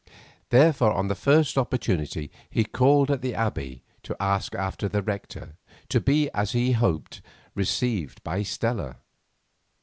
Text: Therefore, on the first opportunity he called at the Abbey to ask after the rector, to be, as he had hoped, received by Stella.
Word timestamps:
Therefore, 0.49 0.91
on 0.93 1.09
the 1.09 1.13
first 1.13 1.59
opportunity 1.59 2.31
he 2.49 2.63
called 2.63 3.11
at 3.11 3.21
the 3.21 3.35
Abbey 3.35 3.83
to 4.01 4.17
ask 4.19 4.55
after 4.55 4.89
the 4.89 5.03
rector, 5.03 5.57
to 5.89 6.01
be, 6.01 6.27
as 6.31 6.53
he 6.53 6.71
had 6.71 6.79
hoped, 6.79 7.21
received 7.53 8.23
by 8.23 8.41
Stella. 8.41 8.95